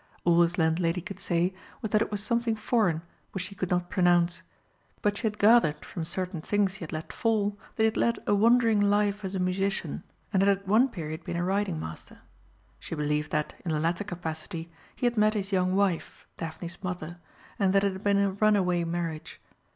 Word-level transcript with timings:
All 0.25 0.41
his 0.41 0.57
landlady 0.57 0.99
could 0.99 1.19
say 1.19 1.53
was 1.83 1.91
that 1.91 2.01
it 2.01 2.09
was 2.09 2.23
something 2.23 2.55
foreign 2.55 3.03
which 3.33 3.43
she 3.43 3.53
could 3.53 3.69
not 3.69 3.91
pronounce. 3.91 4.41
But 5.03 5.15
she 5.15 5.27
had 5.27 5.37
gathered 5.37 5.85
from 5.85 6.05
certain 6.05 6.41
things 6.41 6.73
he 6.73 6.79
had 6.83 6.91
let 6.91 7.13
fall 7.13 7.51
that 7.75 7.83
he 7.83 7.85
had 7.85 7.97
led 7.97 8.17
a 8.25 8.33
wandering 8.33 8.79
life 8.81 9.23
as 9.23 9.35
a 9.35 9.39
musician, 9.39 10.01
and 10.33 10.41
had 10.41 10.57
at 10.57 10.67
one 10.67 10.89
period 10.89 11.23
been 11.23 11.37
a 11.37 11.43
riding 11.43 11.79
master. 11.79 12.17
She 12.79 12.95
believed 12.95 13.29
that, 13.29 13.53
in 13.63 13.71
the 13.71 13.79
latter 13.79 14.03
capacity, 14.03 14.71
he 14.95 15.05
had 15.05 15.17
met 15.17 15.35
his 15.35 15.51
young 15.51 15.75
wife, 15.75 16.25
Daphne's 16.35 16.81
mother, 16.83 17.19
and 17.59 17.71
that 17.71 17.83
it 17.83 17.93
had 17.93 18.03
been 18.03 18.17
a 18.17 18.31
runaway 18.31 18.83
marriage. 18.83 19.39